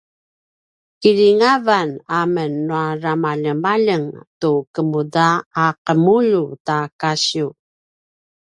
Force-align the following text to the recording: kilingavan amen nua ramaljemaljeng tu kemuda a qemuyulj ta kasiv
kilingavan 1.01 1.89
amen 2.19 2.53
nua 2.67 2.85
ramaljemaljeng 3.03 4.05
tu 4.39 4.51
kemuda 4.73 5.27
a 5.63 5.65
qemuyulj 5.85 6.55
ta 6.67 6.77
kasiv 7.01 7.47